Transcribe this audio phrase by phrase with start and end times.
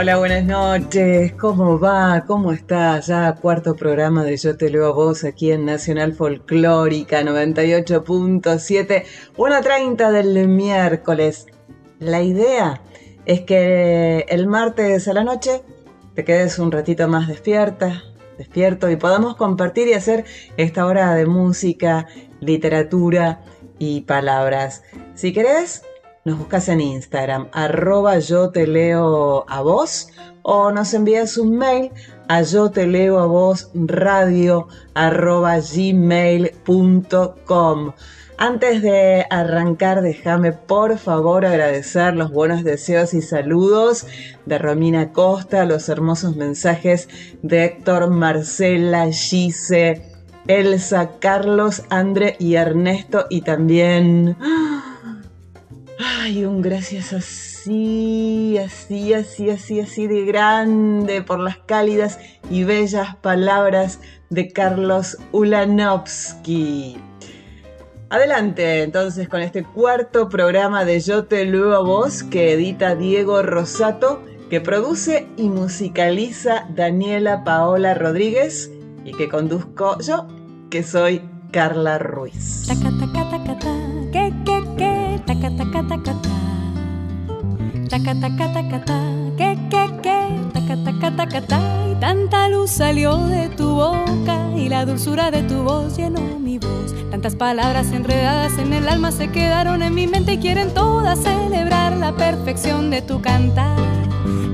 [0.00, 1.32] Hola, buenas noches.
[1.32, 2.24] ¿Cómo va?
[2.26, 2.98] ¿Cómo está?
[3.00, 9.04] Ya cuarto programa de Yo te leo a vos aquí en Nacional Folclórica 98.7,
[9.36, 11.48] 1.30 del miércoles.
[11.98, 12.80] La idea
[13.26, 15.60] es que el martes a la noche
[16.14, 18.02] te quedes un ratito más despierta,
[18.38, 20.24] despierto y podamos compartir y hacer
[20.56, 22.06] esta hora de música,
[22.40, 23.42] literatura
[23.78, 24.82] y palabras.
[25.14, 25.82] Si querés,
[26.24, 30.08] nos buscas en Instagram, arroba yo te leo a vos,
[30.42, 31.90] o nos envías un mail
[32.28, 36.62] a yo te leo a vos radio arroba gmail.com.
[38.36, 44.06] Antes de arrancar, déjame por favor agradecer los buenos deseos y saludos
[44.46, 47.08] de Romina Costa, los hermosos mensajes
[47.42, 50.02] de Héctor, Marcela, Gise,
[50.46, 54.36] Elsa, Carlos, André y Ernesto y también...
[54.40, 54.89] ¡ah!
[56.02, 63.16] Ay, un gracias así, así, así, así, así de grande por las cálidas y bellas
[63.16, 66.96] palabras de Carlos Ulanovsky.
[68.08, 73.42] Adelante entonces con este cuarto programa de Yo te leo a vos que edita Diego
[73.42, 78.70] Rosato, que produce y musicaliza Daniela Paola Rodríguez
[79.04, 80.26] y que conduzco yo,
[80.70, 81.20] que soy
[81.52, 84.29] Carla Ruiz taca taca taca
[85.30, 86.14] taca taca taca
[89.36, 90.18] que que que.
[90.52, 95.42] Taca taca taca ta y tanta luz salió de tu boca y la dulzura de
[95.44, 96.94] tu voz llenó mi voz.
[97.10, 101.96] Tantas palabras enredadas en el alma se quedaron en mi mente y quieren todas celebrar
[101.96, 103.76] la perfección de tu cantar.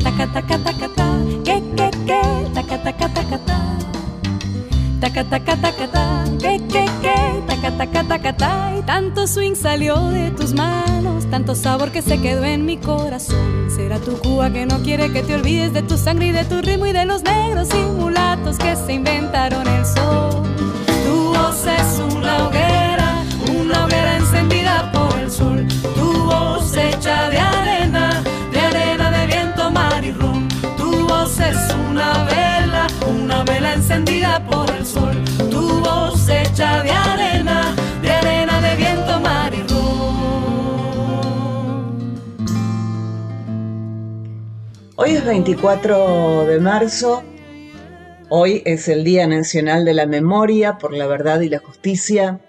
[0.03, 1.09] Taca taca taca ta
[1.44, 2.20] que que que.
[2.54, 3.85] Taca taca taca ta
[5.00, 7.16] taca taca taca ta que que que.
[7.46, 10.96] Taca taca taca ta y tanto swing salió de tus manos
[11.30, 13.68] tanto sabor que se quedó en mi corazón.
[13.74, 16.60] Será tu Cuba que no quiere que te olvides de tu sangre y de tu
[16.62, 20.42] ritmo y de los negros y mulatos que se inventaron el sol.
[21.04, 22.75] Tu voz es una hoguera
[36.56, 39.62] de arena, de arena de viento, mar y
[44.96, 47.22] Hoy es 24 de marzo,
[48.30, 52.40] hoy es el Día Nacional de la Memoria por la Verdad y la Justicia.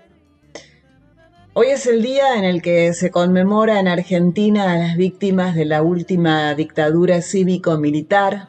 [1.52, 5.66] Hoy es el día en el que se conmemora en Argentina a las víctimas de
[5.66, 8.48] la última dictadura cívico-militar,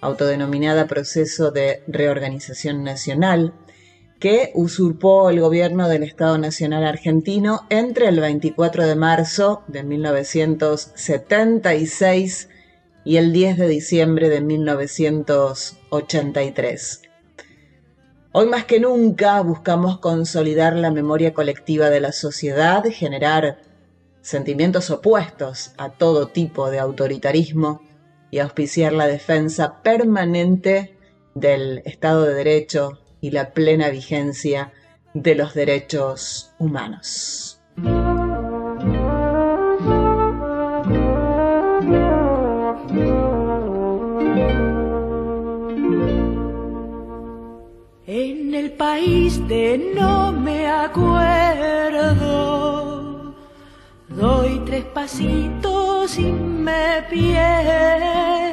[0.00, 3.52] autodenominada Proceso de Reorganización Nacional,
[4.18, 12.48] que usurpó el gobierno del Estado Nacional Argentino entre el 24 de marzo de 1976
[13.04, 17.02] y el 10 de diciembre de 1983.
[18.32, 23.58] Hoy más que nunca buscamos consolidar la memoria colectiva de la sociedad, generar
[24.22, 27.82] sentimientos opuestos a todo tipo de autoritarismo
[28.30, 30.98] y auspiciar la defensa permanente
[31.34, 34.72] del Estado de Derecho y la plena vigencia
[35.14, 37.60] de los derechos humanos.
[48.06, 52.14] En el país de no me acuerdo,
[54.08, 58.45] doy tres pasitos y me pierdo.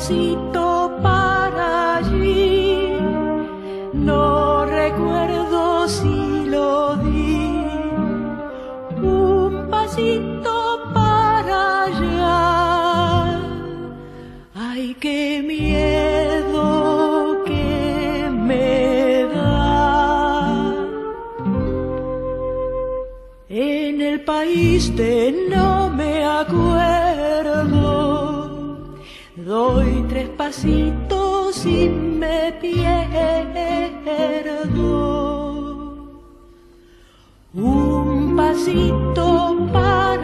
[0.00, 2.88] Un pasito para allí,
[3.92, 7.66] no recuerdo si lo di.
[9.02, 13.40] Un pasito para allá,
[14.54, 16.64] ay, qué miedo
[17.44, 20.74] que me da.
[23.50, 25.28] En el país de
[29.60, 31.88] doy tres pasitos y
[32.20, 32.80] me pierdo.
[37.52, 39.26] Un pasito
[39.72, 40.19] para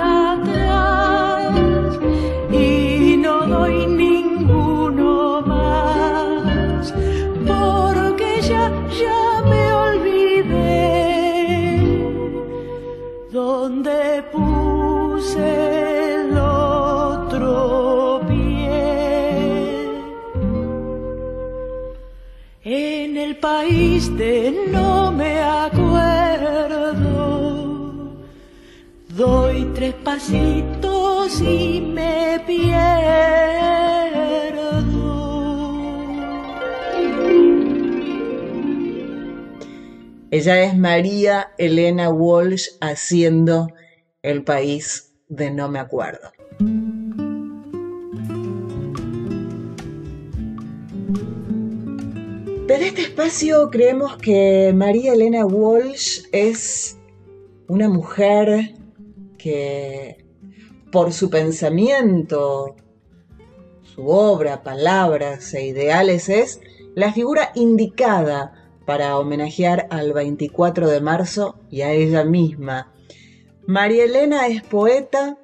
[31.40, 32.86] y me pierdo.
[40.30, 43.68] Ella es María Elena Walsh haciendo
[44.22, 46.32] El país de no me acuerdo.
[52.66, 56.96] Desde este espacio creemos que María Elena Walsh es
[57.68, 58.75] una mujer
[59.36, 60.24] que
[60.92, 62.76] por su pensamiento,
[63.82, 66.60] su obra, palabras e ideales es
[66.94, 68.52] la figura indicada
[68.84, 72.92] para homenajear al 24 de marzo y a ella misma.
[73.66, 75.38] María Elena es poeta,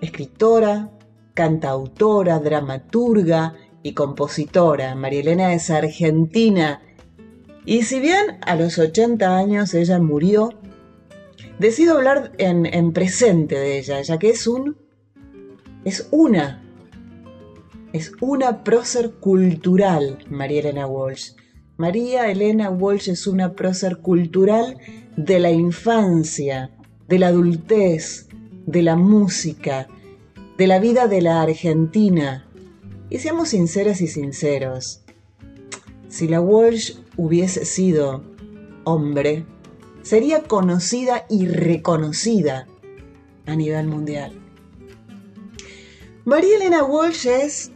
[0.00, 0.90] escritora,
[1.34, 4.94] cantautora, dramaturga y compositora.
[4.94, 6.82] María Elena es argentina
[7.64, 10.50] y si bien a los 80 años ella murió,
[11.60, 14.76] decido hablar en, en presente de ella, ya que es un...
[15.84, 16.60] es una
[17.92, 21.32] es una prócer cultural, María Elena Walsh.
[21.76, 24.78] María Elena Walsh es una prócer cultural
[25.16, 26.70] de la infancia,
[27.08, 28.28] de la adultez,
[28.66, 29.88] de la música,
[30.56, 32.46] de la vida de la Argentina.
[33.08, 35.02] Y seamos sinceras y sinceros,
[36.08, 38.22] si la Walsh hubiese sido
[38.84, 39.44] hombre,
[40.02, 42.66] sería conocida y reconocida
[43.46, 44.32] a nivel mundial.
[46.24, 47.72] María Elena Walsh es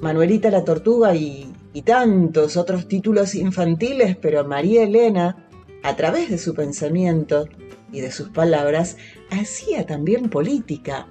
[0.00, 5.46] Manuelita la Tortuga y y tantos otros títulos infantiles, pero María Elena,
[5.82, 7.46] a través de su pensamiento
[7.92, 8.96] y de sus palabras,
[9.30, 11.06] hacía también política.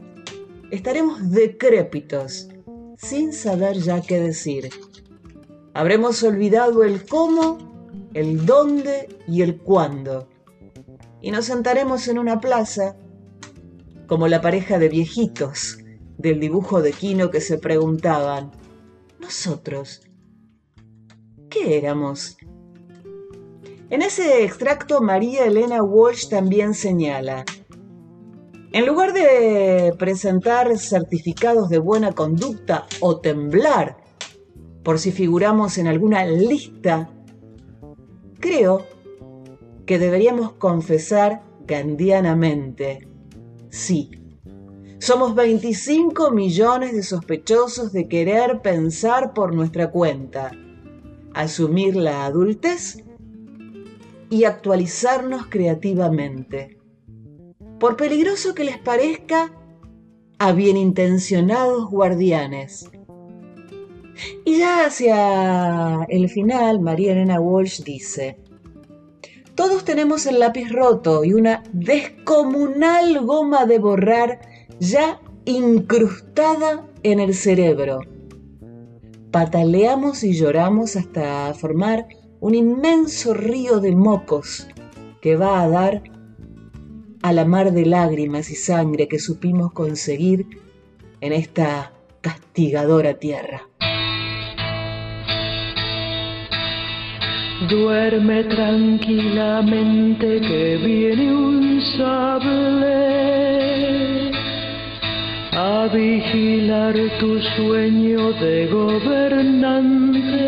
[0.72, 2.50] estaremos decrépitos,
[2.98, 4.69] sin saber ya qué decir.
[5.74, 7.57] Habremos olvidado el cómo,
[8.13, 10.28] el dónde y el cuándo.
[11.21, 12.95] Y nos sentaremos en una plaza,
[14.07, 15.77] como la pareja de viejitos
[16.18, 18.51] del dibujo de Quino que se preguntaban,
[19.19, 20.01] nosotros,
[21.50, 22.38] ¿qué éramos?
[23.89, 27.46] En ese extracto, María Elena Walsh también señala,
[28.72, 33.98] en lugar de presentar certificados de buena conducta o temblar
[34.84, 37.10] por si figuramos en alguna lista,
[38.39, 38.86] creo
[39.89, 43.08] que deberíamos confesar gandianamente,
[43.72, 44.12] sí,
[45.00, 50.51] somos 25 millones de sospechosos de querer pensar por nuestra cuenta,
[51.34, 53.03] asumir la adultez
[54.29, 56.77] y actualizarnos creativamente.
[57.79, 59.55] Por peligroso que les parezca,
[60.38, 62.91] a bien intencionados guardianes.
[64.46, 68.38] Y ya hacia el final, María Elena Walsh dice,
[69.60, 74.39] todos tenemos el lápiz roto y una descomunal goma de borrar
[74.80, 78.00] ya incrustada en el cerebro.
[79.32, 82.08] Pataleamos y lloramos hasta formar
[82.39, 84.66] un inmenso río de mocos
[85.22, 86.04] que va a dar
[87.22, 90.48] a la mar de lágrimas y sangre que supimos conseguir
[91.20, 93.69] en esta castigadora tierra.
[97.68, 103.01] Duerme tranquilamente que viene un sable.
[105.51, 110.39] A vigilar tu sueño de gobernante.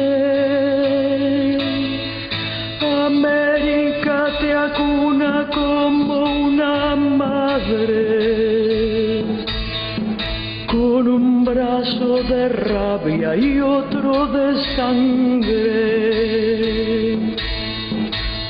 [3.06, 8.40] América te acuna como una madre
[11.81, 15.57] brazo de rabia y otro de sangre.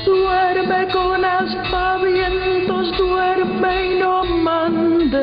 [0.04, 5.22] Duerme con aspavientos, duerme y no mandes,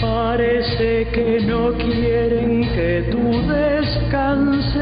[0.00, 4.80] Parece que no quieren que tú descanses.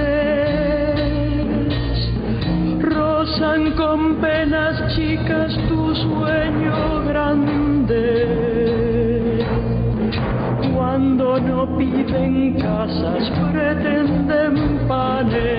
[2.81, 8.48] Rozan con penas chicas tu sueño grande.
[11.59, 15.58] No piden casas, pretenden panes.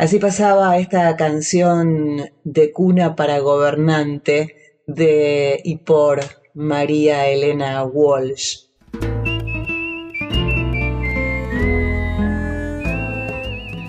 [0.00, 4.56] Así pasaba esta canción de cuna para gobernante
[4.86, 6.20] de y por
[6.54, 8.69] María Elena Walsh.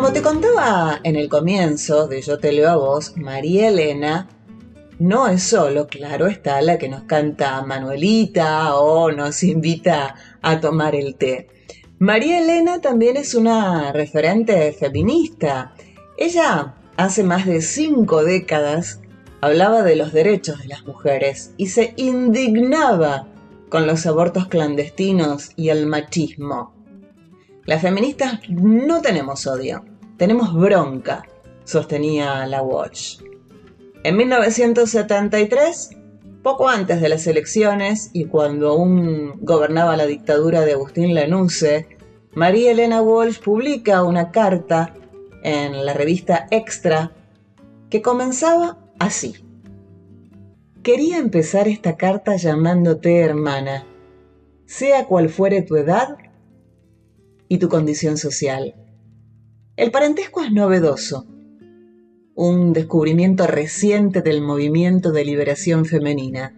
[0.00, 4.30] Como te contaba en el comienzo de Yo te leo a vos, María Elena
[4.98, 10.94] no es solo, claro está, la que nos canta Manuelita o nos invita a tomar
[10.94, 11.48] el té.
[11.98, 15.74] María Elena también es una referente feminista.
[16.16, 19.02] Ella, hace más de cinco décadas,
[19.42, 23.28] hablaba de los derechos de las mujeres y se indignaba
[23.68, 26.72] con los abortos clandestinos y el machismo.
[27.66, 29.84] Las feministas no tenemos odio,
[30.20, 31.26] tenemos bronca,
[31.64, 33.22] sostenía la Walsh.
[34.04, 35.96] En 1973,
[36.42, 41.96] poco antes de las elecciones y cuando aún gobernaba la dictadura de Agustín Lanusse,
[42.34, 44.92] María Elena Walsh publica una carta
[45.42, 47.12] en la revista Extra
[47.88, 49.36] que comenzaba así.
[50.82, 53.86] Quería empezar esta carta llamándote hermana,
[54.66, 56.18] sea cual fuere tu edad
[57.48, 58.79] y tu condición social.
[59.80, 61.26] El parentesco es novedoso,
[62.34, 66.54] un descubrimiento reciente del movimiento de liberación femenina.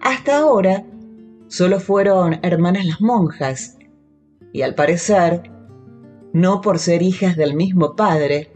[0.00, 0.84] Hasta ahora
[1.46, 3.78] solo fueron hermanas las monjas,
[4.52, 5.48] y al parecer,
[6.32, 8.50] no por ser hijas del mismo padre,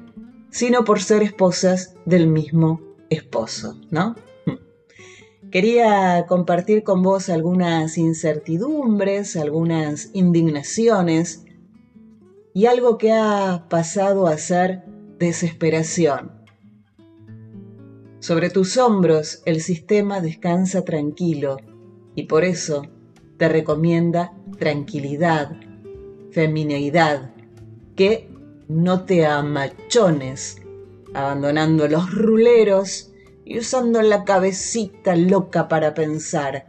[0.50, 4.16] sino por ser esposas del mismo esposo, ¿no?
[5.52, 11.43] Quería compartir con vos algunas incertidumbres, algunas indignaciones
[12.54, 14.84] y algo que ha pasado a ser
[15.18, 16.32] desesperación.
[18.20, 21.58] Sobre tus hombros el sistema descansa tranquilo
[22.14, 22.87] y por eso
[23.37, 25.56] te recomienda tranquilidad,
[26.30, 27.34] femineidad,
[27.96, 28.30] que
[28.68, 30.62] no te amachones,
[31.12, 33.12] abandonando los ruleros
[33.44, 36.66] y usando la cabecita loca para pensar.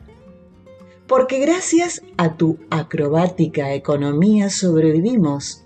[1.08, 5.65] Porque gracias a tu acrobática economía sobrevivimos,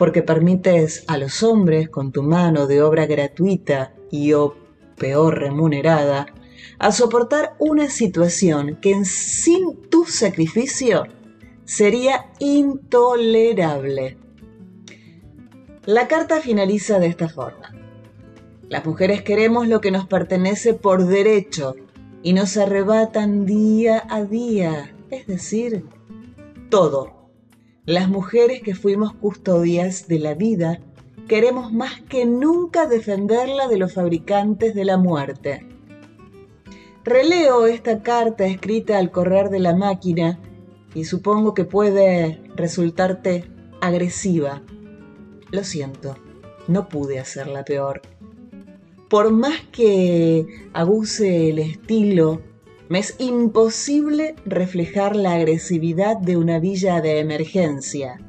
[0.00, 4.56] porque permites a los hombres con tu mano de obra gratuita y o
[4.96, 6.24] peor remunerada
[6.78, 11.04] a soportar una situación que sin tu sacrificio
[11.66, 14.16] sería intolerable.
[15.84, 17.74] La carta finaliza de esta forma.
[18.70, 21.74] Las mujeres queremos lo que nos pertenece por derecho
[22.22, 25.84] y nos arrebatan día a día, es decir,
[26.70, 27.19] todo.
[27.90, 30.78] Las mujeres que fuimos custodias de la vida
[31.26, 35.66] queremos más que nunca defenderla de los fabricantes de la muerte.
[37.02, 40.38] Releo esta carta escrita al correr de la máquina
[40.94, 44.62] y supongo que puede resultarte agresiva.
[45.50, 46.16] Lo siento,
[46.68, 48.02] no pude hacerla peor.
[49.08, 52.40] Por más que abuse el estilo,
[52.90, 58.20] me es imposible reflejar la agresividad de una villa de emergencia,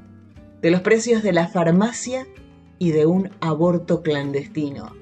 [0.61, 2.27] de los precios de la farmacia
[2.77, 4.95] y de un aborto clandestino.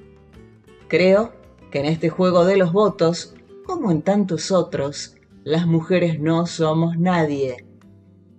[0.88, 1.34] Creo
[1.70, 3.34] que en este juego de los votos,
[3.66, 7.66] como en tantos otros, las mujeres no somos nadie.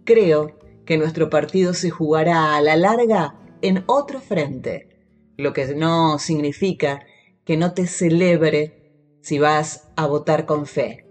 [0.06, 4.90] Creo que nuestro partido se jugará a la larga en otro frente,
[5.38, 7.06] lo que no significa
[7.46, 11.11] que no te celebre si vas a votar con fe.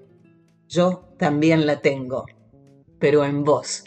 [0.70, 2.26] Yo también la tengo,
[3.00, 3.82] pero en vos.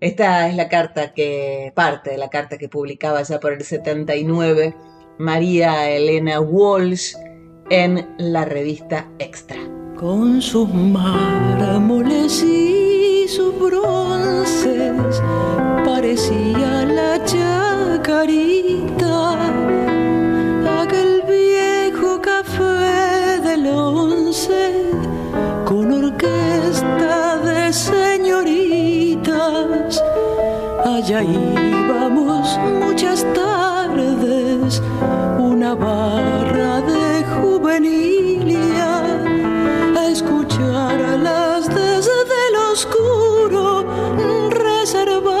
[0.00, 4.74] Esta es la carta que, parte de la carta que publicaba ya por el 79
[5.18, 7.14] María Elena Walsh
[7.68, 9.58] en la revista Extra
[9.98, 14.92] con sus mármoles y sus bronces,
[15.84, 18.72] parecía la chacarita,
[20.82, 24.90] aquel viejo café del once,
[27.76, 29.22] señoritas.
[30.84, 34.82] Allá íbamos muchas tardes,
[35.38, 38.92] una barra de juvenilia
[40.10, 43.84] escuchar las desde el oscuro
[44.50, 45.35] reservado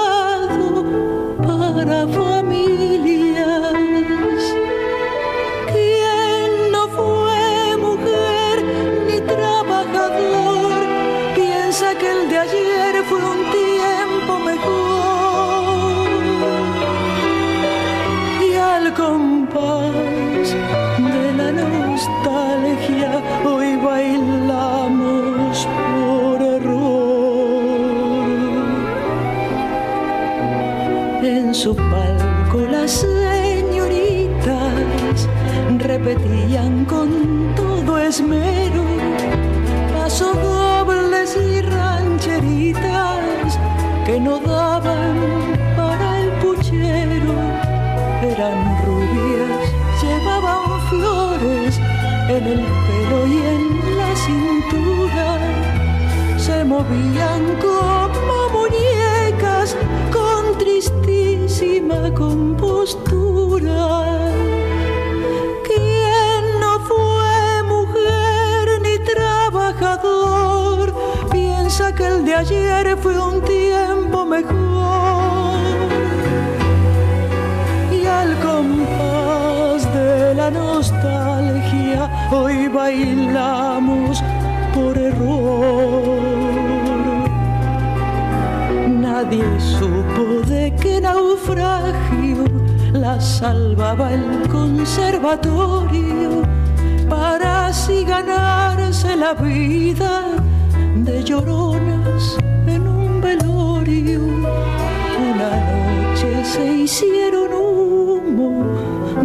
[106.46, 108.64] se hicieron humo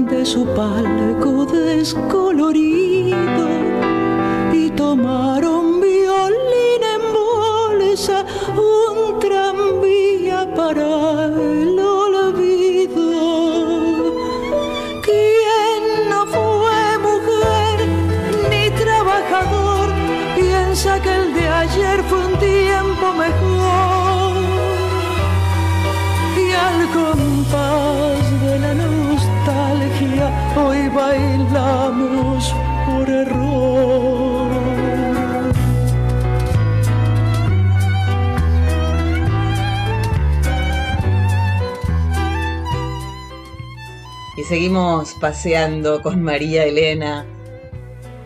[0.09, 3.15] de su palco descolorido
[4.51, 8.25] y tomaron violín en bolsa
[8.57, 11.00] un tranvía para
[31.53, 34.51] por error.
[44.37, 47.25] Y seguimos paseando con María Elena,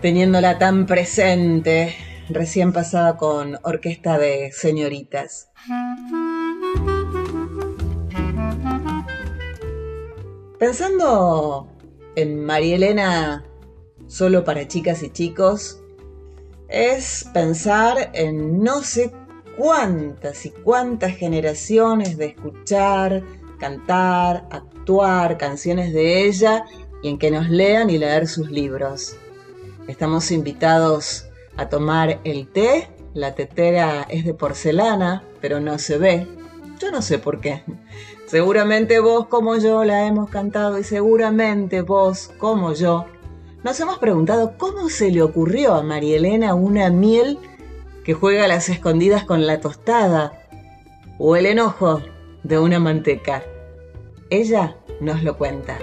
[0.02, 1.96] teniéndola tan presente,
[2.30, 5.50] recién pasada con orquesta de señoritas.
[10.60, 11.75] Pensando
[12.16, 13.46] en María Elena
[14.08, 15.82] solo para chicas y chicos,
[16.68, 19.12] es pensar en no sé
[19.58, 23.24] cuántas y cuántas generaciones de escuchar,
[23.60, 26.66] cantar, actuar canciones de ella
[27.02, 29.16] y en que nos lean y leer sus libros.
[29.88, 32.90] Estamos invitados a tomar el té.
[33.14, 36.28] La tetera es de porcelana, pero no se ve.
[36.80, 37.64] Yo no sé por qué.
[38.36, 43.06] Seguramente vos como yo la hemos cantado y seguramente vos como yo
[43.64, 47.40] nos hemos preguntado cómo se le ocurrió a María Elena una miel
[48.04, 50.34] que juega a las escondidas con la tostada
[51.18, 52.02] o el enojo
[52.44, 53.42] de una manteca.
[54.30, 55.78] Ella nos lo cuenta.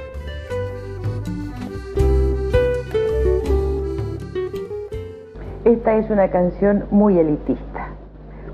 [5.64, 7.94] Esta es una canción muy elitista,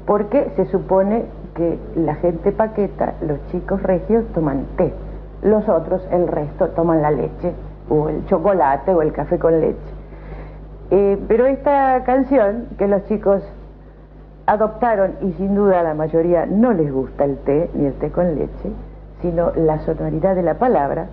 [0.06, 1.24] porque se supone
[1.58, 4.94] que la gente paqueta, los chicos regios toman té,
[5.42, 7.52] los otros, el resto, toman la leche
[7.88, 9.90] o el chocolate o el café con leche.
[10.90, 13.42] Eh, pero esta canción que los chicos
[14.46, 18.36] adoptaron y sin duda la mayoría no les gusta el té ni el té con
[18.36, 18.70] leche,
[19.20, 21.08] sino la sonoridad de la palabra,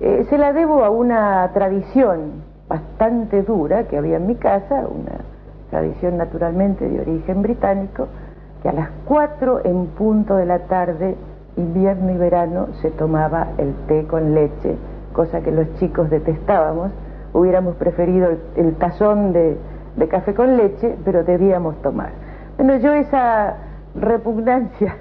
[0.00, 5.20] eh, se la debo a una tradición bastante dura que había en mi casa, una
[5.70, 8.08] tradición naturalmente de origen británico,
[8.64, 11.14] que a las 4 en punto de la tarde,
[11.56, 14.76] invierno y verano, se tomaba el té con leche
[15.14, 16.90] cosa que los chicos detestábamos,
[17.32, 19.56] hubiéramos preferido el, tazón de,
[20.10, 22.10] café con leche, pero debíamos tomar.
[22.58, 23.54] Bueno, yo esa
[23.94, 24.98] repugnancia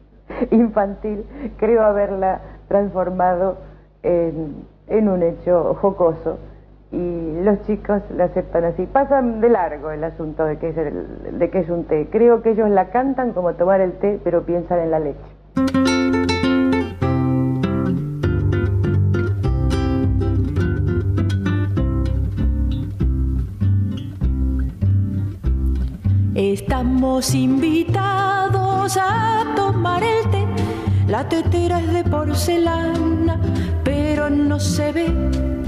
[0.52, 1.24] infantil
[1.56, 3.56] creo haberla transformado
[4.02, 6.38] en, un hecho jocoso
[6.90, 8.86] y los chicos la aceptan así.
[8.86, 10.76] Pasan de largo el asunto de que, es
[11.38, 12.08] de que es un té.
[12.10, 15.18] Creo que ellos la cantan como tomar el té, pero piensan en la leche.
[26.34, 30.46] Estamos invitados a tomar el té.
[31.08, 33.40] La tetera es de porcelana,
[33.82, 35.67] pero no se ve.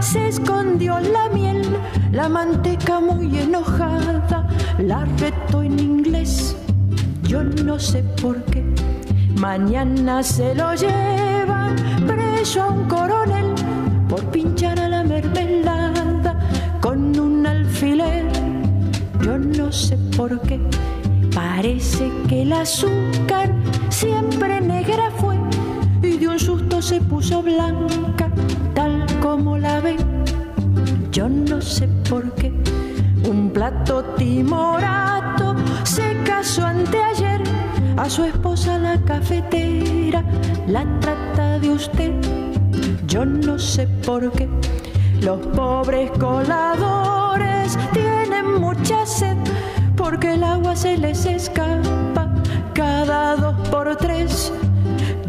[0.00, 1.62] se escondió la miel,
[2.12, 4.46] la manteca muy enojada
[4.78, 6.56] la retó en inglés.
[7.22, 8.64] Yo no sé por qué.
[9.36, 13.54] Mañana se lo llevan preso a un coronel
[14.08, 16.38] por pinchar a la mermelada
[16.80, 18.50] con un alfiler
[19.22, 20.58] yo no sé por qué.
[21.34, 23.52] Parece que el azúcar
[23.90, 25.36] siempre negra fue
[26.02, 28.29] y de un susto se puso blanca,
[29.30, 29.96] como la ve.
[31.12, 32.52] Yo no sé por qué.
[33.28, 37.40] Un plato timorato se casó anteayer
[37.96, 40.24] a su esposa la cafetera,
[40.66, 42.12] la trata de usted.
[43.06, 44.48] Yo no sé por qué.
[45.20, 49.36] Los pobres coladores tienen mucha sed
[49.96, 52.34] porque el agua se les escapa
[52.74, 54.52] cada dos por tres.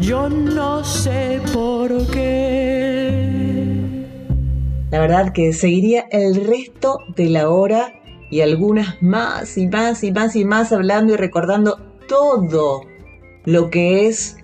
[0.00, 3.51] Yo no sé por qué.
[4.92, 7.94] La verdad que seguiría el resto de la hora
[8.30, 12.82] y algunas más y más y más y más hablando y recordando todo
[13.46, 14.36] lo que es,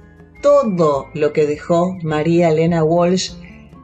[0.42, 3.32] todo lo que dejó María Elena Walsh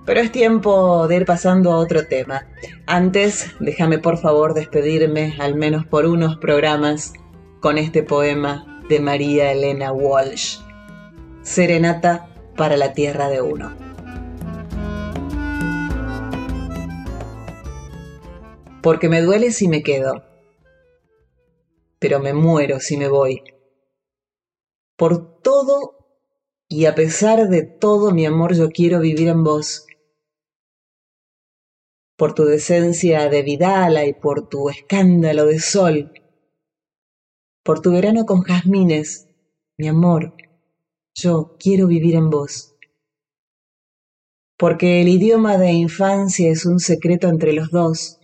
[0.07, 2.47] pero es tiempo de ir pasando a otro tema.
[2.87, 7.13] Antes, déjame por favor despedirme, al menos por unos programas,
[7.61, 10.59] con este poema de María Elena Walsh.
[11.43, 13.84] Serenata para la tierra de uno.
[18.85, 20.23] Porque me duele si me quedo,
[21.99, 23.43] pero me muero si me voy.
[24.95, 26.21] Por todo
[26.69, 29.87] y a pesar de todo, mi amor, yo quiero vivir en vos.
[32.19, 36.13] Por tu decencia de Vidala y por tu escándalo de sol,
[37.63, 39.29] por tu verano con jazmines,
[39.79, 40.35] mi amor,
[41.15, 42.77] yo quiero vivir en vos.
[44.59, 48.19] Porque el idioma de infancia es un secreto entre los dos,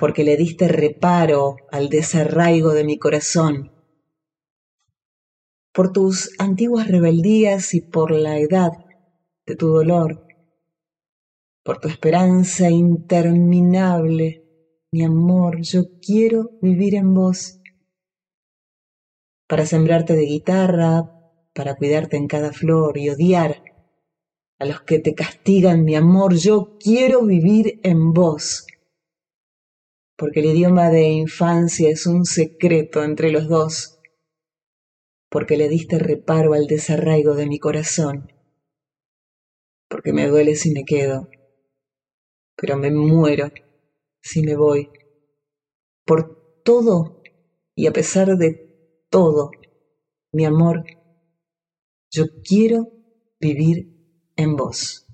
[0.00, 3.70] porque le diste reparo al desarraigo de mi corazón,
[5.72, 8.72] por tus antiguas rebeldías y por la edad
[9.46, 10.26] de tu dolor
[11.62, 14.44] por tu esperanza interminable
[14.92, 17.60] mi amor, yo quiero vivir en vos.
[19.46, 21.12] Para sembrarte de guitarra,
[21.54, 23.62] para cuidarte en cada flor y odiar
[24.58, 28.66] a los que te castigan, mi amor, yo quiero vivir en vos.
[30.20, 33.98] Porque el idioma de infancia es un secreto entre los dos.
[35.30, 38.30] Porque le diste reparo al desarraigo de mi corazón.
[39.88, 41.26] Porque me duele si me quedo,
[42.54, 43.48] pero me muero
[44.20, 44.90] si me voy.
[46.04, 47.22] Por todo
[47.74, 49.50] y a pesar de todo,
[50.32, 50.84] mi amor,
[52.10, 52.88] yo quiero
[53.40, 53.88] vivir
[54.36, 55.09] en voz.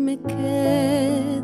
[0.00, 1.35] Me quedo,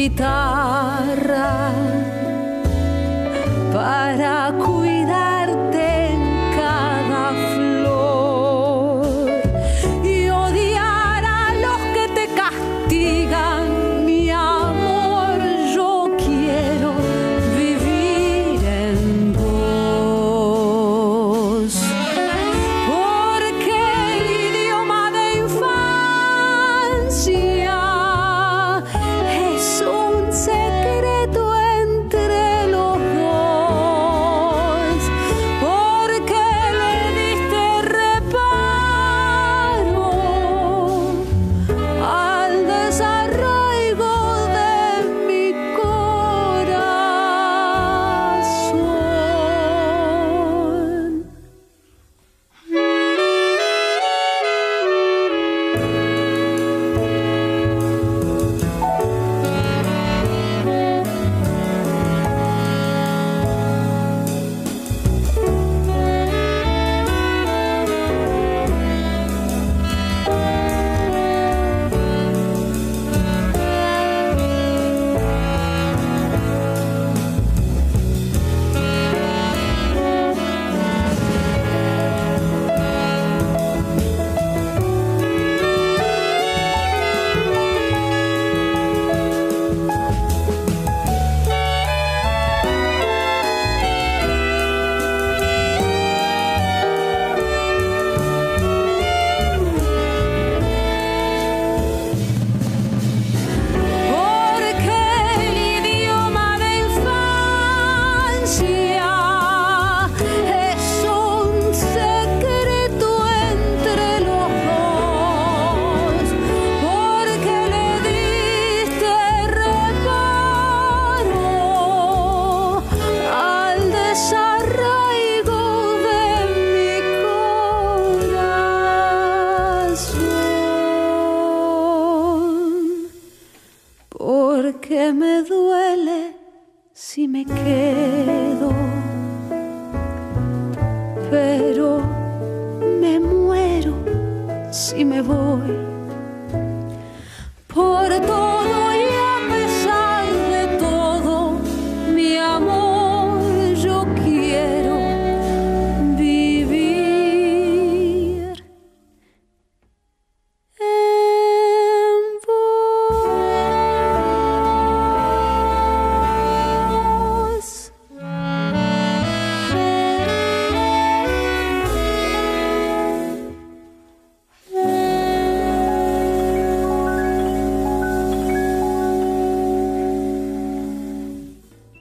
[0.00, 0.59] secreto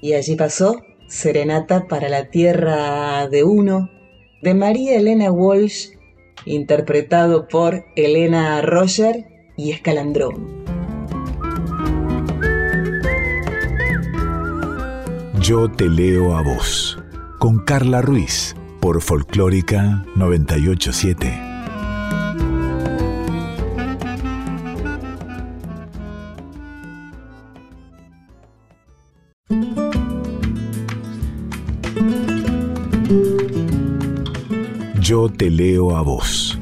[0.10, 3.92] Y allí pasó Serenata para la Tierra de Uno
[4.42, 5.90] de María Elena Walsh,
[6.46, 10.66] interpretado por Elena Roger y Escalandrón.
[15.40, 16.98] Yo te leo a vos,
[17.38, 21.49] con Carla Ruiz, por Folclórica 987.
[35.10, 36.60] Yo te leo a vos.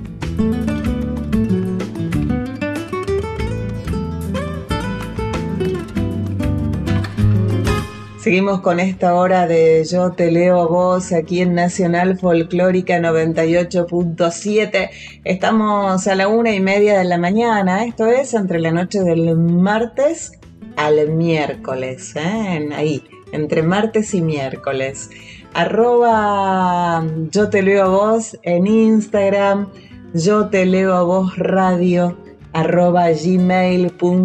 [8.21, 14.91] Seguimos con esta hora de Yo te leo a vos aquí en Nacional Folclórica 98.7.
[15.25, 19.35] Estamos a la una y media de la mañana, esto es entre la noche del
[19.35, 20.31] martes
[20.77, 22.69] al miércoles, ¿eh?
[22.73, 25.09] Ahí, entre martes y miércoles.
[25.57, 29.67] Arroba Yo te leo a vos en Instagram,
[30.13, 32.15] Yo te leo a vos radio
[32.53, 34.21] arroba gmail.com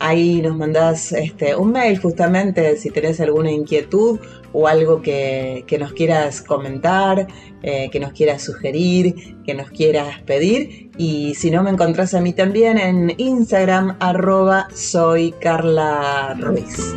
[0.00, 4.18] ahí nos mandás este, un mail justamente si tenés alguna inquietud
[4.52, 7.26] o algo que, que nos quieras comentar,
[7.62, 12.20] eh, que nos quieras sugerir, que nos quieras pedir y si no me encontrás a
[12.20, 16.94] mí también en Instagram arroba soy Carla Ruiz.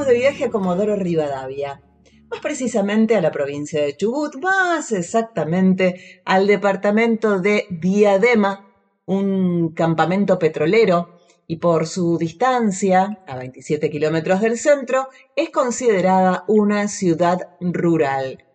[0.00, 1.82] De viaje a Comodoro Rivadavia,
[2.30, 8.72] más precisamente a la provincia de Chubut, más exactamente al departamento de Diadema,
[9.04, 16.88] un campamento petrolero, y por su distancia, a 27 kilómetros del centro, es considerada una
[16.88, 18.46] ciudad rural.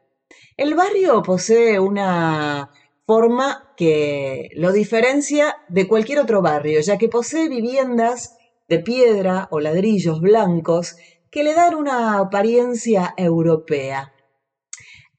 [0.57, 2.71] El barrio posee una
[3.05, 9.59] forma que lo diferencia de cualquier otro barrio, ya que posee viviendas de piedra o
[9.59, 10.97] ladrillos blancos
[11.37, 14.11] que le dan una apariencia europea.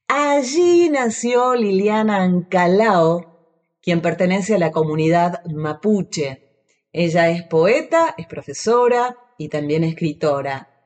[0.09, 6.65] Allí nació Liliana Ancalao, quien pertenece a la comunidad mapuche.
[6.93, 10.85] Ella es poeta, es profesora y también escritora.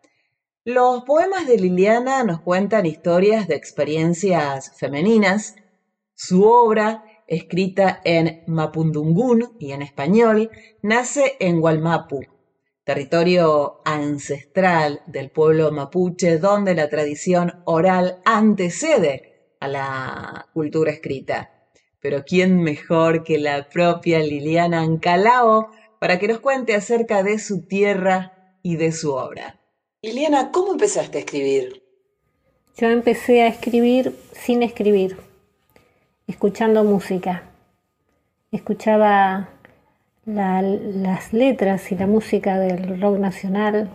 [0.65, 5.57] Los poemas de Liliana nos cuentan historias de experiencias femeninas.
[6.13, 10.51] Su obra, escrita en mapundungún y en español,
[10.83, 12.21] nace en Gualmapu,
[12.85, 21.51] territorio ancestral del pueblo mapuche donde la tradición oral antecede a la cultura escrita.
[22.01, 27.67] Pero ¿quién mejor que la propia Liliana Ancalao para que nos cuente acerca de su
[27.67, 29.61] tierra y de su obra?
[30.03, 31.85] Liliana, ¿cómo empezaste a escribir?
[32.77, 35.17] Yo empecé a escribir sin escribir,
[36.27, 37.45] escuchando música.
[38.51, 39.51] Escuchaba
[40.25, 43.89] la- las letras y la música del rock nacional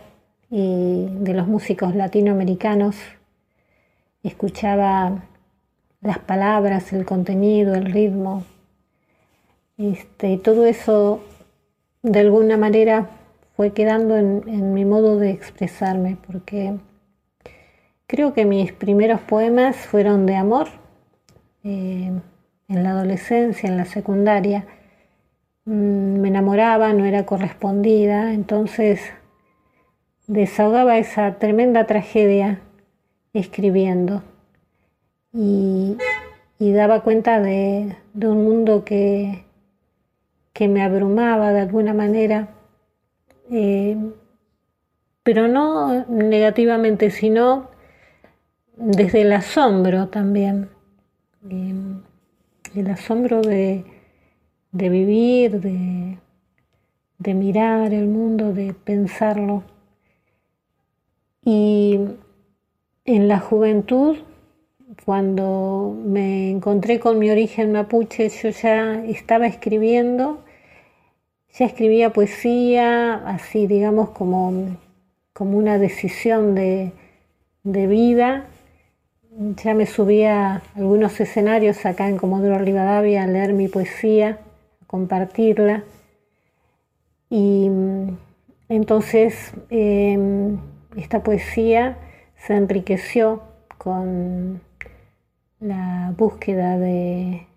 [0.49, 2.95] y de los músicos latinoamericanos.
[4.23, 5.23] Escuchaba
[6.01, 8.43] las palabras, el contenido, el ritmo.
[9.77, 11.21] Este, y todo eso
[12.01, 13.09] de alguna manera
[13.55, 16.75] fue quedando en, mi modo de expresarme, porque
[18.05, 20.67] creo que mis primeros poemas fueron de amor
[21.63, 22.11] eh,
[22.67, 24.65] en la adolescencia, en la secundaria.
[25.67, 29.01] Mm, me enamoraba, no era correspondida, entonces
[30.25, 32.61] desahogaba esa tremenda tragedia
[33.33, 34.23] escribiendo.
[35.33, 35.97] Y,
[36.59, 39.43] daba cuenta de, de un mundo que,
[40.53, 42.47] que me abrumaba de alguna manera,
[43.51, 43.97] eh,
[45.23, 47.69] pero no negativamente, sino
[48.77, 50.69] desde el asombro también,
[51.49, 51.73] eh,
[52.73, 53.96] el asombro de,
[54.77, 56.17] de vivir, de,
[57.17, 59.63] de mirar el mundo, de pensarlo.
[61.43, 61.99] Y
[63.05, 64.17] en la juventud,
[65.03, 70.43] cuando me encontré con mi origen mapuche, yo ya estaba escribiendo,
[71.57, 74.77] ya escribía poesía, así digamos como,
[75.33, 76.91] como una decisión de,
[77.63, 78.45] de vida.
[79.63, 84.39] Ya me subía a algunos escenarios acá en Comodoro Rivadavia a leer mi poesía,
[84.87, 85.83] compartirla.
[87.29, 88.17] Y mm,
[88.69, 90.57] entonces em,
[90.95, 91.97] esta poesía
[92.37, 93.43] se enriqueció
[93.77, 94.61] con
[95.59, 97.47] la búsqueda de,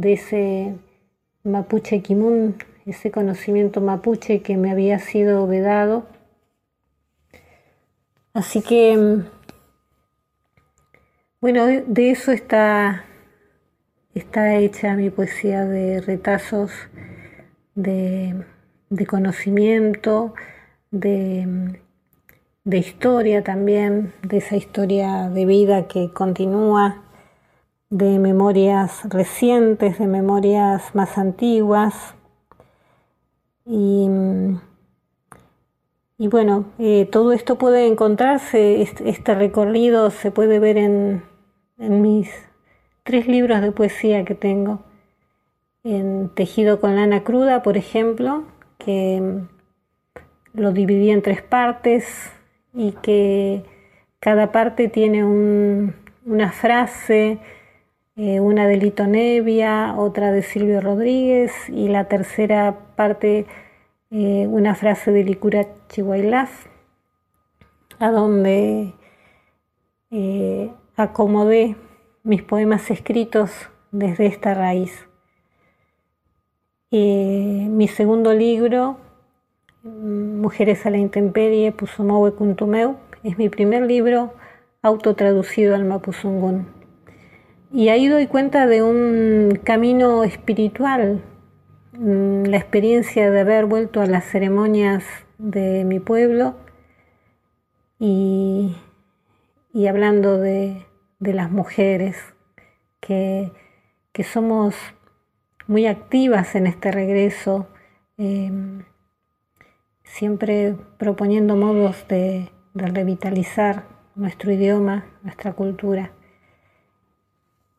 [0.00, 0.74] ese
[1.44, 6.06] mapuche kimun, ese conocimiento mapuche que me había sido vedado.
[8.34, 9.24] Así que, em,
[11.40, 13.04] bueno, de eso está,
[14.18, 16.72] está hecha mi poesía de retazos
[17.74, 20.34] de conocimiento,
[20.90, 21.80] de,
[22.64, 27.02] historia también, de esa historia de vida que continúa,
[27.90, 32.14] de memorias recientes, de memorias más antiguas.
[33.66, 34.08] Y,
[36.18, 41.22] bueno, eh, todo esto puede encontrarse, este, recorrido se puede ver en
[41.76, 42.45] mis
[43.06, 44.80] tres libros de poesía que tengo.
[45.84, 48.42] En Tejido con lana cruda, por ejemplo,
[48.78, 49.42] que
[50.52, 52.32] lo dividí en tres partes
[52.74, 53.64] y que
[54.18, 57.38] cada parte tiene una frase,
[58.16, 63.46] eh, una de Lito Nevia, otra de Silvio Rodríguez y la tercera parte
[64.10, 66.66] eh, una frase de Licura Chihuailaf,
[68.00, 68.94] a donde
[70.10, 71.76] eh, acomodé
[72.26, 73.52] mis poemas escritos
[73.92, 75.06] desde esta raíz.
[76.90, 78.96] Eh, mi segundo libro,
[79.84, 84.34] Mujeres a la Intemperie, Pusumawe Kuntumeu, es mi primer libro
[84.82, 86.66] autotraducido al Mapuzungún.
[87.72, 91.22] Y ahí doy cuenta de un camino espiritual,
[91.92, 95.04] mm, la experiencia de haber vuelto a las ceremonias
[95.38, 96.56] de mi pueblo
[98.00, 98.74] y,
[99.88, 100.85] hablando de,
[101.20, 102.16] las mujeres,
[103.00, 103.52] que,
[104.12, 104.74] que somos
[105.66, 107.68] muy activas en este regreso,
[108.18, 108.84] em,
[110.04, 113.84] siempre proponiendo modos de, revitalizar
[114.16, 116.12] nuestro idioma, nuestra cultura.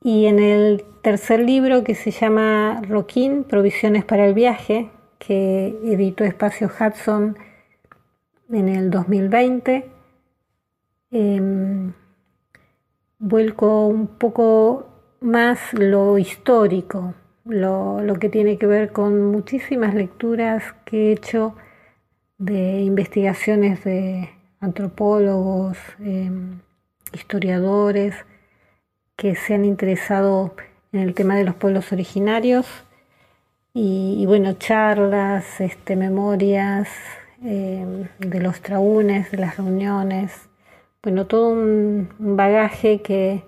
[0.02, 6.24] Y en el tercer libro que se llama Roquín, Provisiones para el Viaje, que editó
[6.24, 7.38] Espacio Hudson
[8.52, 9.88] en el 2020,
[11.12, 11.94] em,
[13.20, 14.88] vuelco un poco
[15.22, 17.14] más lo histórico,
[17.46, 21.56] lo, que tiene que ver con muchísimas lecturas que he hecho
[22.38, 26.60] de investigaciones de antropólogos, em,
[27.14, 28.16] historiadores
[29.16, 30.56] que se han interesado
[30.92, 32.68] en el tema de los pueblos originarios.
[33.74, 36.90] Y, bueno, charlas, este, memorias
[37.44, 40.50] em, de los traúnes, de las reuniones,
[41.04, 43.44] bueno, todo un, bagaje que,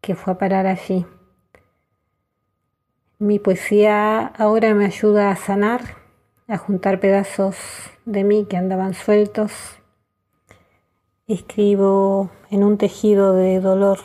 [0.00, 1.06] que fue a parar allí.
[3.18, 5.80] Mi poesía ahora me ayuda a sanar,
[6.48, 7.56] a juntar pedazos
[8.04, 9.52] de mí que andaban sueltos.
[11.26, 13.98] Escribo en un tejido de dolor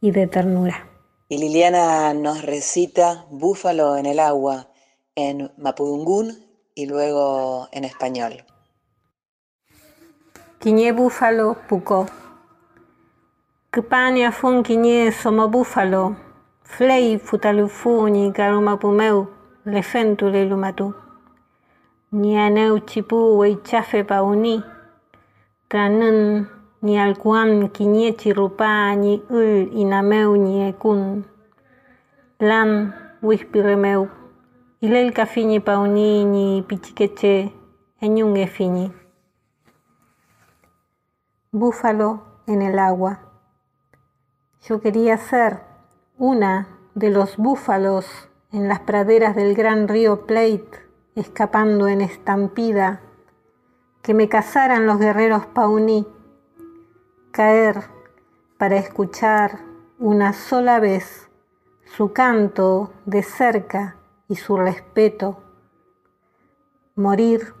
[0.00, 0.86] y de ternura.
[1.28, 4.68] Y Liliana nos recita Búfalo en el agua
[5.16, 8.44] en mapudungún y luego en español.
[10.60, 12.06] Ghigné bufalo buco.
[13.70, 16.16] Kpania fun ghigné soma bufalo.
[16.64, 19.26] Flei futalufuni garuma pumeu,
[19.66, 20.94] le fentule lumatu.
[22.12, 24.62] Nianeu chipu wei chafe pauni.
[25.68, 26.46] Tranun
[26.82, 31.22] ni alquam ghigné chirupa ni ul inameu ni ekun.
[32.40, 32.92] Lan
[33.22, 34.08] wispiremeu.
[34.80, 37.52] Ilel cafini pauni ni pichiqueche,
[38.00, 38.90] enyun fini.
[41.52, 43.20] Búfalo en el agua.
[44.62, 45.60] Yo quería ser
[46.18, 50.70] una de los búfalos en las praderas del gran río Plate,
[51.14, 53.00] escapando en estampida,
[54.02, 56.06] que me cazaran los guerreros pauní,
[57.30, 57.84] caer
[58.58, 59.60] para escuchar
[59.98, 61.30] una sola vez
[61.84, 63.96] su canto de cerca
[64.28, 65.44] y su respeto,
[66.96, 67.54] morir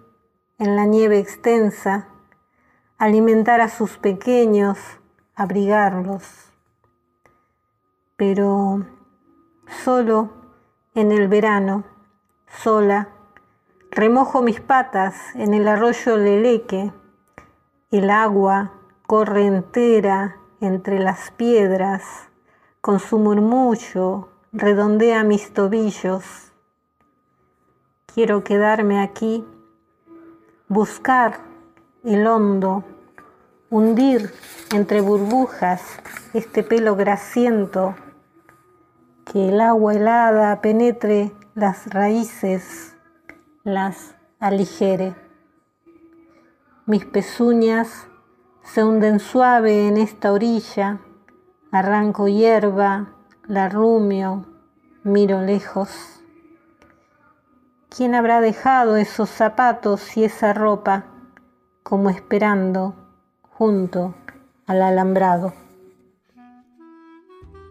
[0.58, 2.08] en la nieve extensa,
[2.98, 4.78] alimentar a sus pequeños,
[5.34, 6.46] abrigarlos
[8.16, 8.86] pero
[9.84, 10.30] solo
[10.94, 11.84] en el verano,
[12.48, 13.10] sola,
[13.90, 16.92] remojo mis patas en el arroyo Leleque,
[17.90, 18.72] el agua
[19.06, 22.02] corre entera entre las piedras,
[22.80, 26.52] con su murmullo redondea mis tobillos.
[28.06, 29.44] quiero quedarme aquí,
[30.68, 31.40] buscar
[32.14, 32.84] hondo,
[33.68, 34.32] hundir
[34.72, 35.82] entre burbujas
[36.34, 37.96] este pelo grasiento,
[39.24, 42.94] que el agua helada penetre las raíces,
[43.64, 45.16] las aligere.
[46.86, 48.06] Mis pezuñas
[48.62, 51.00] se hunden suave en esta orilla,
[51.72, 53.14] arranco hierba,
[53.48, 54.46] la rumio,
[55.02, 56.20] miro lejos.
[57.88, 61.06] ¿Quién habrá dejado esos zapatos y esa ropa
[61.88, 62.96] como esperando
[63.42, 64.16] junto
[64.66, 65.54] al alambrado?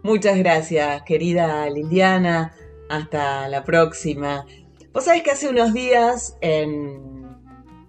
[0.02, 2.54] Muchas gracias, querida Liliana.
[2.88, 4.46] Hasta la próxima.
[4.94, 7.26] Vos sabés que hace unos días, en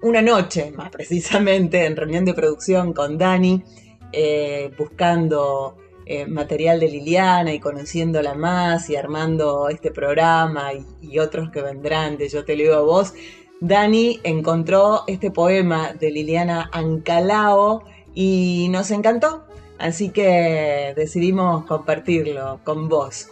[0.02, 3.64] una noche más precisamente, en reunión de producción con Dani,
[4.12, 5.78] eh, buscando
[6.10, 10.72] eh, material de Liliana y conociéndola más y armando este programa
[11.02, 13.14] y, otros que vendrán de Yo te leo a vos,
[13.60, 17.84] Dani encontró este poema de Liliana Ancalao
[18.14, 19.46] y nos encantó,
[19.80, 23.30] así que decidimos compartirlo con vos.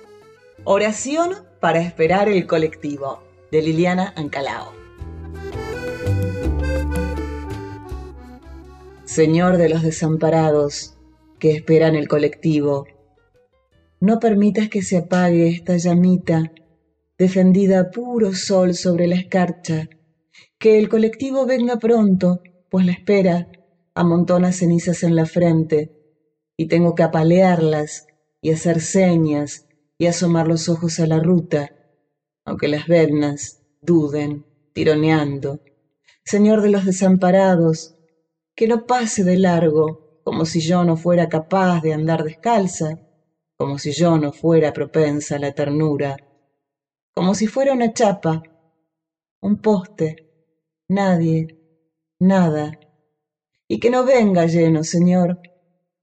[0.63, 3.19] Oración para esperar el colectivo
[3.51, 4.73] de Liliana Ancalao.
[9.03, 10.97] Señor de los desamparados,
[11.37, 12.87] que esperan el colectivo.
[13.99, 16.51] No permitas que se apague esta llamita,
[17.17, 19.87] defendida a puro sol sobre la escarcha.
[20.57, 23.49] Que el colectivo venga pronto, pues la espera
[23.93, 25.91] amontona cenizas en la frente,
[26.57, 28.07] y tengo que apalearlas
[28.41, 31.71] y hacer señas y asomar los ojos a la ruta,
[32.45, 35.61] aunque las vernas duden, tironeando.
[36.23, 37.95] Señor de los desamparados,
[38.55, 42.99] que no pase de largo, como si yo no fuera capaz de andar descalza,
[43.57, 46.17] como si yo no fuera propensa a la ternura,
[47.13, 48.43] como si fuera una chapa,
[49.41, 50.24] un poste,
[50.87, 51.47] nadie,
[52.19, 52.79] nada,
[53.67, 55.39] y que no venga lleno, Señor,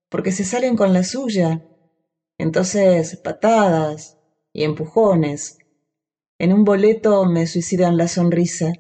[0.09, 1.65] porque se salen con la suya,
[2.39, 4.19] entonces patadas
[4.53, 5.59] y empujones,
[6.39, 8.73] en un boleto me suicidan la sonrisa,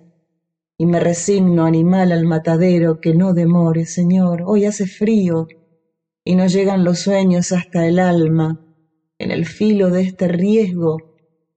[0.76, 5.46] y me resigno animal al matadero que no demore, Señor, hoy hace frío
[6.24, 8.60] y no llegan los sueños hasta el alma.
[9.18, 10.96] En el filo de este riesgo,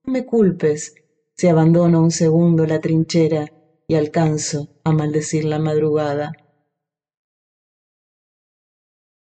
[0.03, 0.93] no me culpes
[1.35, 3.47] si abandono un segundo la trinchera
[3.87, 6.33] y alcanzo a maldecir la madrugada.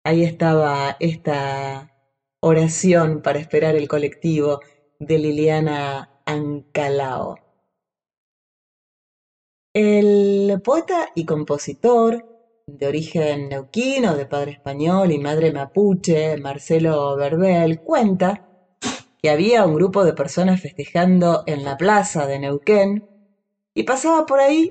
[0.03, 1.91] Ahí estaba esta
[2.41, 4.59] oración para esperar el colectivo
[4.99, 7.37] de Liliana Ancalao.
[9.73, 12.27] El poeta y compositor
[12.67, 18.47] de origen neuquino, de padre español y madre mapuche, Marcelo Verbel, cuenta
[19.21, 23.10] que había un grupo de personas festejando en la plaza de Neuquén
[23.73, 24.69] y pasaba por ahí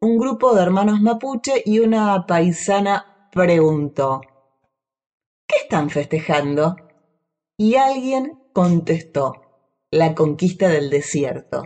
[0.00, 4.20] un grupo de hermanos mapuche y una paisana preguntó,
[5.46, 6.76] ¿qué están festejando?
[7.56, 9.32] Y alguien contestó,
[9.90, 11.64] la conquista del desierto.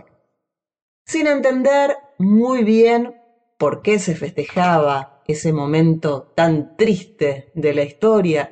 [1.05, 3.15] Sin entender muy bien
[3.57, 8.51] por qué se festejaba ese momento tan triste de la historia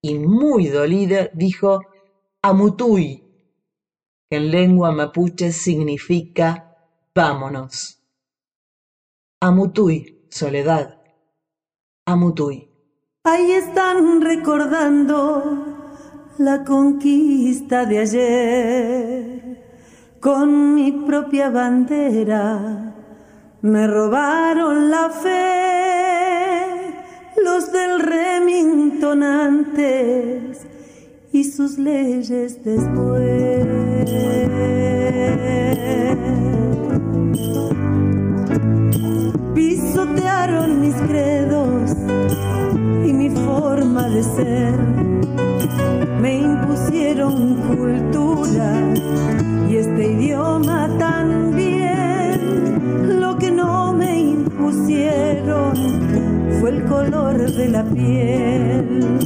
[0.00, 1.80] y muy dolida, dijo
[2.42, 3.22] Amutui,
[4.30, 6.71] que en lengua mapuche significa
[7.14, 7.98] vámonos.
[9.40, 10.98] Amutui, soledad.
[12.06, 12.68] Amutui.
[13.24, 15.66] Ahí están recordando
[16.38, 19.62] la conquista de ayer
[20.20, 22.94] con mi propia bandera.
[23.60, 25.82] Me robaron la fe
[27.44, 30.66] los del Remington antes
[31.32, 33.72] y sus leyes después.
[39.54, 41.90] Pisotearon mis credos
[43.04, 44.78] y mi forma de ser.
[46.20, 48.72] Me impusieron cultura
[49.68, 52.40] y este idioma también.
[53.20, 55.74] Lo que no me impusieron
[56.60, 59.21] fue el color de la piel.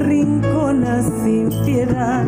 [0.00, 2.24] Me sin piedad.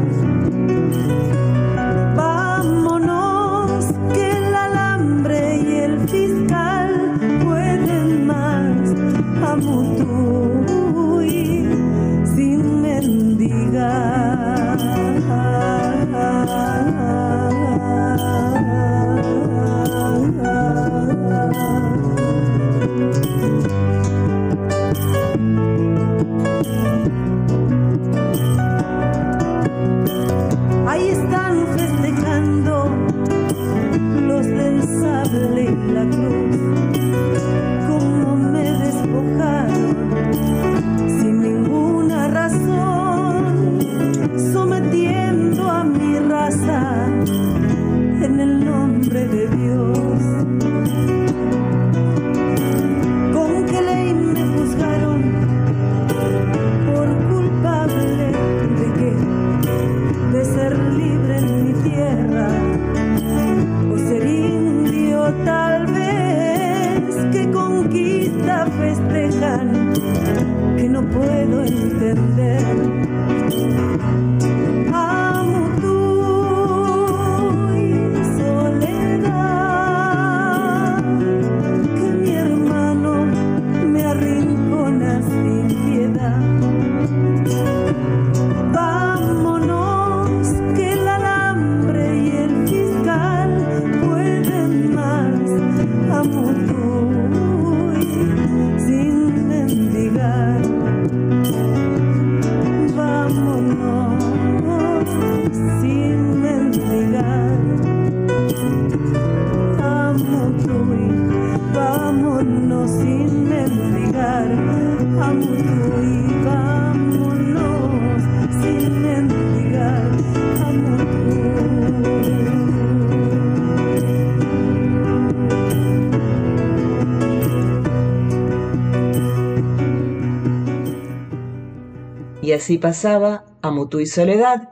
[132.57, 134.71] Así pasaba a Mutu y Soledad,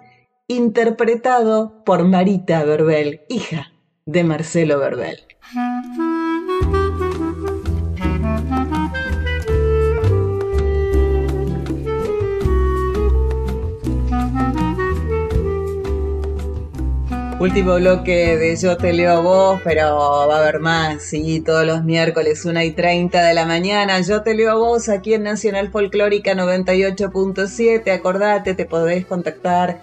[0.48, 3.72] interpretado por Marita Verbel, hija
[4.06, 5.33] de Marcelo Verbel.
[17.44, 21.66] Último bloque de Yo te leo a vos, pero va a haber más, sí, todos
[21.66, 24.00] los miércoles, 1 y 30 de la mañana.
[24.00, 27.92] Yo te leo a vos aquí en Nacional Folclórica 98.7.
[27.92, 29.82] Acordate, te podés contactar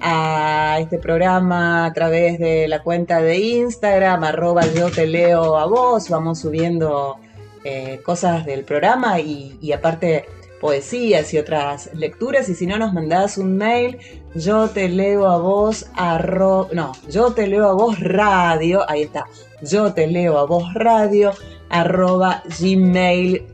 [0.00, 5.66] a este programa a través de la cuenta de Instagram, arroba yo te leo a
[5.66, 6.08] vos.
[6.08, 7.16] Vamos subiendo
[7.64, 10.26] eh, cosas del programa y, y aparte
[10.62, 13.98] poesías y otras lecturas y si no nos mandás un mail,
[14.36, 16.68] yo te leo a vos arro...
[16.72, 19.26] no, yo te leo a vos radio, ahí está,
[19.60, 21.32] yo te leo a vos radio
[21.68, 23.50] arroba gmail.com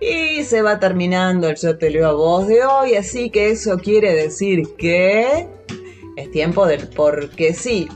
[0.00, 3.78] y se va terminando el yo te leo a vos de hoy, así que eso
[3.78, 5.46] quiere decir que
[6.16, 7.86] es tiempo del porque sí.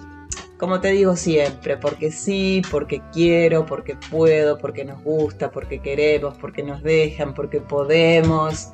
[0.58, 6.38] Como te digo siempre, porque sí, porque quiero, porque puedo, porque nos gusta, porque queremos,
[6.38, 8.70] porque nos dejan, porque podemos.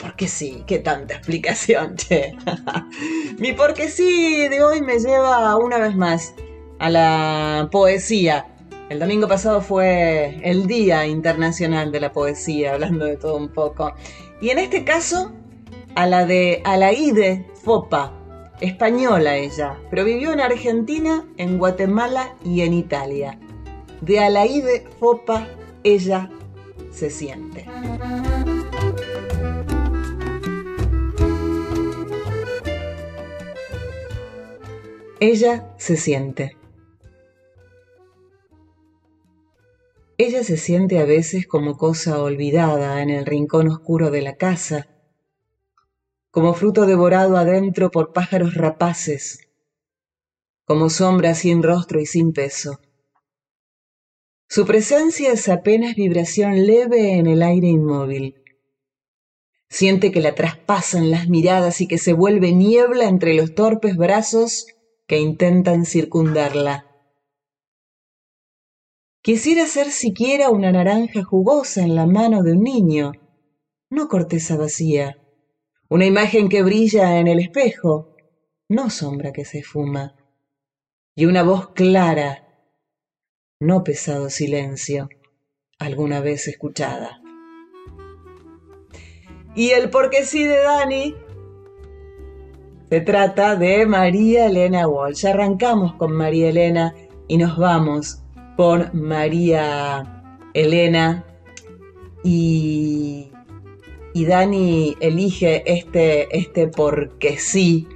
[0.00, 2.34] Porque sí, qué tanta explicación, che.
[3.38, 6.34] Mi porque sí de hoy me lleva una vez más
[6.78, 8.46] a la poesía.
[8.88, 13.94] El domingo pasado fue el Día Internacional de la Poesía, hablando de todo un poco.
[14.40, 15.32] Y en este caso,
[15.94, 18.12] a la de Alaide Fopa,
[18.62, 23.38] española ella, pero vivió en Argentina, en Guatemala y en Italia.
[24.00, 25.48] De Alaide Fopa,
[25.82, 26.30] ella
[26.92, 27.66] se siente.
[35.18, 36.56] Ella se siente.
[40.18, 44.86] Ella se siente a veces como cosa olvidada en el rincón oscuro de la casa,
[46.32, 49.50] como fruto devorado adentro por pájaros rapaces,
[50.64, 52.80] como sombra sin rostro y sin peso.
[54.48, 58.42] Su presencia es apenas vibración leve en el aire inmóvil.
[59.68, 64.66] Siente que la traspasan las miradas y que se vuelve niebla entre los torpes brazos
[65.06, 66.86] que intentan circundarla.
[69.20, 73.12] Quisiera ser siquiera una naranja jugosa en la mano de un niño,
[73.90, 75.21] no corteza vacía
[75.92, 78.16] una imagen que brilla en el espejo,
[78.70, 80.16] no sombra que se fuma,
[81.14, 82.48] y una voz clara,
[83.60, 85.10] no pesado silencio,
[85.78, 87.20] alguna vez escuchada.
[89.54, 91.14] Y el porque sí de Dani
[92.88, 95.26] se trata de María Elena Walsh.
[95.26, 96.94] Arrancamos con María Elena
[97.28, 98.22] y nos vamos
[98.56, 100.24] con María
[100.54, 101.22] Elena
[102.24, 103.31] y
[104.12, 107.88] y Dani elige este, este porque sí.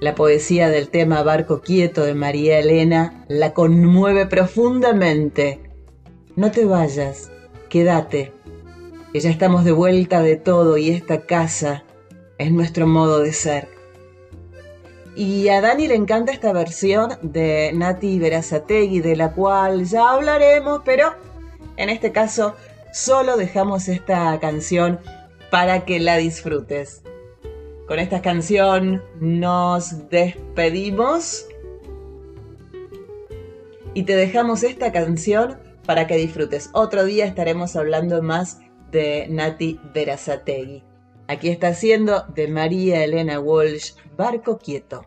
[0.00, 5.60] La poesía del tema Barco Quieto de María Elena la conmueve profundamente.
[6.36, 7.30] No te vayas,
[7.70, 8.32] quédate,
[9.12, 11.84] que ya estamos de vuelta de todo y esta casa
[12.36, 13.68] es nuestro modo de ser.
[15.14, 20.82] Y a Dani le encanta esta versión de Nati Verazategui, de la cual ya hablaremos,
[20.84, 21.14] pero
[21.78, 22.54] en este caso
[22.92, 25.00] solo dejamos esta canción
[25.56, 27.02] para que la disfrutes.
[27.88, 31.46] Con esta canción nos despedimos
[33.94, 36.68] y te dejamos esta canción para que disfrutes.
[36.74, 40.84] Otro día estaremos hablando más de Nati Verazategui.
[41.26, 45.06] Aquí está haciendo de María Elena Walsh, Barco Quieto.